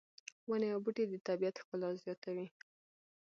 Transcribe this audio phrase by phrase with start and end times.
[0.49, 2.47] ونې او بوټي د طبیعت ښکلا زیاتوي